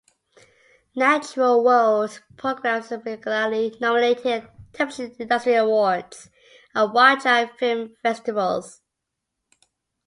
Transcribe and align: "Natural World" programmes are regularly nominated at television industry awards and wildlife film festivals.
"Natural 0.95 1.63
World" 1.63 2.23
programmes 2.35 2.91
are 2.91 2.97
regularly 3.05 3.77
nominated 3.79 4.25
at 4.25 4.51
television 4.73 5.15
industry 5.19 5.53
awards 5.53 6.27
and 6.73 6.91
wildlife 6.91 7.51
film 7.59 7.95
festivals. 8.01 8.81